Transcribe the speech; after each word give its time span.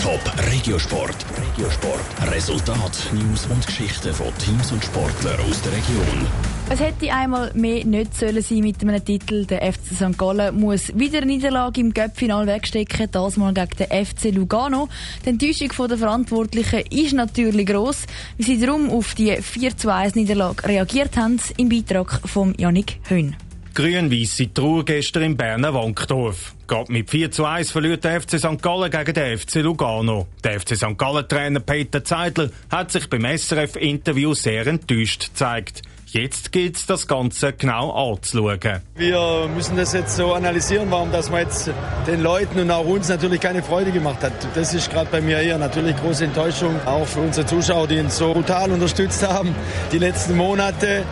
Top 0.00 0.32
Regiosport. 0.50 1.26
Regiosport. 1.36 2.32
Resultat, 2.32 3.12
News 3.12 3.46
und 3.50 3.66
Geschichten 3.66 4.14
von 4.14 4.32
Teams 4.38 4.72
und 4.72 4.82
Sportlern 4.82 5.38
aus 5.40 5.60
der 5.60 5.72
Region. 5.72 6.26
Es 6.70 6.80
hätte 6.80 7.12
einmal 7.12 7.50
mehr 7.52 7.84
nicht 7.84 8.16
sollen 8.16 8.40
sein 8.40 8.60
mit 8.60 8.80
einem 8.80 9.04
Titel. 9.04 9.44
Der 9.44 9.60
FC 9.70 9.94
St. 9.94 10.16
Gallen 10.16 10.58
muss 10.58 10.96
wieder 10.98 11.18
eine 11.18 11.26
Niederlage 11.26 11.82
im 11.82 11.92
Göppfinal 11.92 12.46
wegstecken, 12.46 13.08
das 13.12 13.36
mal 13.36 13.52
gegen 13.52 13.76
den 13.76 14.06
FC 14.06 14.34
Lugano. 14.34 14.88
Die 15.26 15.28
Enttäuschung 15.28 15.88
der 15.88 15.98
Verantwortlichen 15.98 16.80
ist 16.90 17.12
natürlich 17.12 17.66
gross, 17.66 18.06
wie 18.38 18.44
sie 18.44 18.58
darum 18.58 18.88
auf 18.88 19.14
die 19.14 19.36
4 19.36 19.76
zu 19.76 19.92
1 19.92 20.14
Niederlage 20.14 20.66
reagiert 20.66 21.18
haben, 21.18 21.38
im 21.58 21.68
Beitrag 21.68 22.22
von 22.26 22.54
Yannick 22.56 23.00
Höhn. 23.06 23.36
Grün-Weisse 23.74 24.52
Trauer 24.52 24.84
gestern 24.84 25.22
im 25.22 25.36
Berner 25.36 25.72
Wankdorf. 25.72 26.54
Geht 26.66 26.88
mit 26.88 27.10
4 27.10 27.30
zu 27.30 27.44
1 27.44 27.70
verliert 27.70 28.04
der 28.04 28.20
FC 28.20 28.38
St. 28.38 28.62
Gallen 28.62 28.90
gegen 28.90 29.14
den 29.14 29.38
FC 29.38 29.56
Lugano. 29.56 30.26
Der 30.44 30.60
FC 30.60 30.76
St. 30.76 30.98
Gallen-Trainer 30.98 31.60
Peter 31.60 32.04
Zeidler 32.04 32.50
hat 32.70 32.90
sich 32.90 33.08
beim 33.08 33.24
SRF-Interview 33.24 34.34
sehr 34.34 34.66
enttäuscht 34.66 35.30
gezeigt. 35.30 35.82
Jetzt 36.12 36.50
gilt 36.50 36.76
es, 36.76 36.86
das 36.86 37.06
Ganze 37.06 37.52
genau 37.52 37.92
anzuschauen. 37.92 38.80
Wir 38.96 39.48
müssen 39.54 39.76
das 39.76 39.92
jetzt 39.92 40.16
so 40.16 40.32
analysieren, 40.34 40.90
warum 40.90 41.12
das 41.12 41.30
man 41.30 41.42
jetzt 41.42 41.70
den 42.04 42.20
Leuten 42.20 42.58
und 42.58 42.70
auch 42.72 42.84
uns 42.84 43.08
natürlich 43.08 43.40
keine 43.40 43.62
Freude 43.62 43.92
gemacht 43.92 44.24
hat. 44.24 44.32
Das 44.54 44.74
ist 44.74 44.90
gerade 44.90 45.08
bei 45.08 45.20
mir 45.20 45.38
eher 45.38 45.56
natürlich 45.56 45.96
große 45.96 46.24
Enttäuschung, 46.24 46.74
auch 46.84 47.06
für 47.06 47.20
unsere 47.20 47.46
Zuschauer, 47.46 47.86
die 47.86 48.00
uns 48.00 48.18
so 48.18 48.32
brutal 48.32 48.72
unterstützt 48.72 49.24
haben 49.24 49.54
die 49.92 49.98
letzten 49.98 50.36
Monate. 50.36 51.04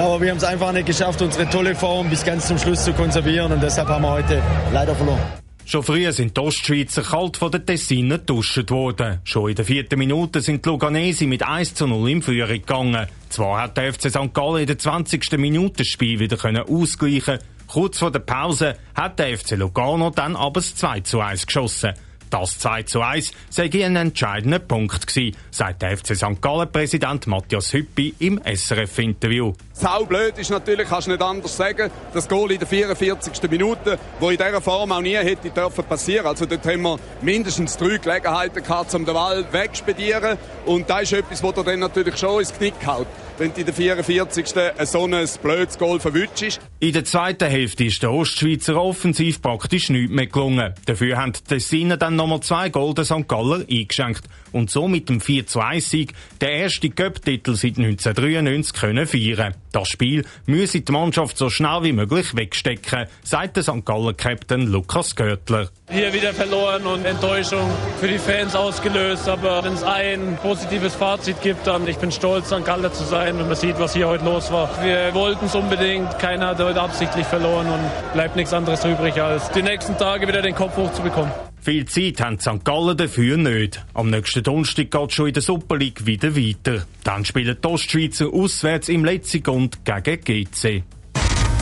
Aber 0.00 0.18
wir 0.18 0.30
haben 0.30 0.38
es 0.38 0.44
einfach 0.44 0.72
nicht 0.72 0.86
geschafft, 0.86 1.20
unsere 1.20 1.46
tolle 1.50 1.74
Form 1.74 2.08
bis 2.08 2.24
ganz 2.24 2.48
zum 2.48 2.56
Schluss 2.56 2.84
zu 2.84 2.94
konservieren 2.94 3.52
und 3.52 3.62
deshalb 3.62 3.86
haben 3.86 4.02
wir 4.02 4.12
heute 4.12 4.42
leider 4.72 4.94
verloren. 4.94 5.20
Schon 5.66 5.82
früher 5.82 6.10
sind 6.14 6.34
die 6.34 6.40
Ostschweizer 6.40 7.02
kalt 7.02 7.36
von 7.36 7.52
den 7.52 7.66
Tessiner 7.66 8.16
getauscht 8.16 8.70
worden. 8.70 9.20
Schon 9.24 9.50
in 9.50 9.56
der 9.56 9.66
vierten 9.66 9.98
Minute 9.98 10.40
sind 10.40 10.64
die 10.64 10.70
Luganesi 10.70 11.26
mit 11.26 11.42
1 11.42 11.74
zu 11.74 11.86
0 11.86 12.08
in 12.08 12.22
Führung 12.22 12.48
gegangen. 12.48 13.08
Zwar 13.28 13.60
hat 13.60 13.76
der 13.76 13.92
FC 13.92 14.08
St. 14.08 14.32
Gallen 14.32 14.62
in 14.62 14.66
der 14.68 14.78
20. 14.78 15.32
Minute 15.32 15.84
das 15.84 15.88
Spiel 15.88 16.18
wieder 16.18 16.38
können 16.38 16.62
ausgleichen 16.66 17.38
Kurz 17.66 17.98
vor 17.98 18.10
der 18.10 18.20
Pause 18.20 18.76
hat 18.94 19.18
der 19.18 19.36
FC 19.36 19.50
Lugano 19.50 20.08
dann 20.08 20.34
aber 20.34 20.60
das 20.60 20.74
2 20.76 21.00
zu 21.00 21.20
1 21.20 21.44
geschossen. 21.44 21.92
Das 22.30 22.58
2 22.60 22.84
zu 22.84 23.02
1 23.02 23.32
sei 23.50 23.68
ein 23.84 23.96
entscheidender 23.96 24.60
Punkt 24.60 25.06
gewesen, 25.06 25.36
sagt 25.50 25.82
der 25.82 25.96
FC 25.96 26.14
St. 26.14 26.40
Gallen-Präsident 26.40 27.26
Matthias 27.26 27.72
Hüppi 27.72 28.14
im 28.20 28.40
SRF-Interview. 28.44 29.52
Sau 29.80 30.04
blöd 30.04 30.36
ist 30.36 30.50
natürlich, 30.50 30.86
kannst 30.86 31.06
du 31.06 31.12
nicht 31.12 31.22
anders 31.22 31.56
sagen, 31.56 31.90
das 32.12 32.28
Goal 32.28 32.52
in 32.52 32.58
der 32.58 32.68
44. 32.68 33.50
Minute, 33.50 33.98
wo 34.18 34.28
in 34.28 34.36
dieser 34.36 34.60
Form 34.60 34.92
auch 34.92 35.00
nie 35.00 35.16
hätte 35.16 35.48
dürfen 35.48 35.84
passieren. 35.84 36.26
Also 36.26 36.44
dort 36.44 36.66
haben 36.66 36.82
wir 36.82 36.98
mindestens 37.22 37.78
drei 37.78 37.96
Gelegenheiten 37.96 38.62
gehabt, 38.62 38.94
um 38.94 39.06
den 39.06 39.14
Ball 39.14 39.42
wegspedieren. 39.50 40.36
Und 40.66 40.90
das 40.90 41.04
ist 41.04 41.14
etwas, 41.14 41.42
was 41.42 41.64
dann 41.64 41.78
natürlich 41.78 42.18
schon 42.18 42.40
ins 42.40 42.52
Knick 42.52 42.74
haut 42.84 43.06
wenn 43.40 43.54
du 43.54 43.60
in 43.60 43.64
der 43.64 43.74
44. 43.74 44.46
so 44.84 45.06
ein 45.06 45.28
blödes 45.42 45.78
Goal 45.78 45.98
verwünscht. 45.98 46.60
In 46.78 46.92
der 46.92 47.04
zweiten 47.06 47.48
Hälfte 47.48 47.84
ist 47.84 48.02
der 48.02 48.12
Ostschweizer 48.12 48.76
offensiv 48.76 49.40
praktisch 49.40 49.88
nichts 49.88 50.12
mehr 50.12 50.26
gelungen. 50.26 50.74
Dafür 50.84 51.16
haben 51.16 51.32
die 51.32 51.40
Tessiner 51.40 51.96
dann 51.96 52.16
nochmal 52.16 52.40
zwei 52.40 52.68
Golden 52.68 53.04
St. 53.04 53.26
Galler 53.26 53.64
eingeschenkt 53.68 54.24
und 54.52 54.70
so 54.70 54.88
mit 54.88 55.08
dem 55.08 55.22
4 55.22 55.46
zu 55.46 55.60
1 55.60 55.88
Sieg 55.88 56.12
der 56.42 56.52
erste 56.52 56.90
Cup-Titel 56.90 57.54
seit 57.54 57.78
1993 57.78 58.74
können 58.74 59.06
feiern. 59.06 59.54
Das 59.72 59.88
Spiel 59.88 60.24
müsse 60.46 60.80
die 60.80 60.92
Mannschaft 60.92 61.38
so 61.38 61.48
schnell 61.48 61.82
wie 61.82 61.92
möglich 61.92 62.34
wegstecken, 62.34 63.06
sagt 63.22 63.56
der 63.56 63.62
St. 63.62 63.84
Galler-Captain 63.84 64.66
Lukas 64.66 65.14
Görtler. 65.14 65.68
Hier 65.88 66.12
wieder 66.12 66.34
verloren 66.34 66.84
und 66.86 67.04
Enttäuschung 67.04 67.70
für 68.00 68.08
die 68.08 68.18
Fans 68.18 68.56
ausgelöst, 68.56 69.28
aber 69.28 69.62
wenn 69.64 69.74
es 69.74 69.84
ein 69.84 70.38
positives 70.42 70.94
Fazit 70.94 71.40
gibt, 71.40 71.66
dann 71.66 71.86
ich 71.86 71.98
bin 71.98 72.10
stolz, 72.10 72.48
St. 72.48 72.64
Galler 72.64 72.92
zu 72.92 73.04
sein, 73.04 73.38
wenn 73.38 73.46
man 73.46 73.56
sieht, 73.56 73.78
was 73.78 73.94
hier 73.94 74.08
heute 74.08 74.24
los 74.24 74.50
war. 74.50 74.68
Wir 74.82 75.14
wollten 75.14 75.46
es 75.46 75.54
unbedingt, 75.54 76.18
keiner 76.18 76.48
hat 76.48 76.58
heute 76.58 76.80
absichtlich 76.80 77.26
verloren 77.26 77.68
und 77.68 78.12
bleibt 78.12 78.36
nichts 78.36 78.52
anderes 78.52 78.84
übrig, 78.84 79.20
als 79.20 79.50
die 79.52 79.62
nächsten 79.62 79.96
Tage 79.96 80.26
wieder 80.26 80.42
den 80.42 80.54
Kopf 80.54 80.76
hochzubekommen. 80.76 81.49
Viel 81.62 81.84
Zeit 81.84 82.20
haben 82.20 82.40
St. 82.40 82.64
Gallen 82.64 82.96
dafür 82.96 83.36
nicht. 83.36 83.84
Am 83.92 84.08
nächsten 84.08 84.42
Donnerstag 84.42 84.90
geht 84.90 85.12
schon 85.12 85.28
in 85.28 85.34
der 85.34 85.42
Super 85.42 85.76
League 85.76 86.06
wieder 86.06 86.34
weiter. 86.34 86.86
Dann 87.04 87.24
spielen 87.24 87.56
die 87.62 87.68
Ostschweizer 87.68 88.32
auswärts 88.32 88.88
im 88.88 89.04
Letzigund 89.04 89.84
gegen 89.84 90.20
GC. 90.24 90.82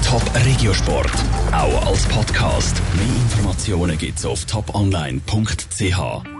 Top 0.06 0.22
Regiosport, 0.34 1.12
auch 1.52 1.86
als 1.86 2.06
Podcast. 2.06 2.80
Mehr 2.94 3.16
Informationen 3.24 3.98
gibt's 3.98 4.24
auf 4.24 4.44
toponline.ch. 4.46 6.37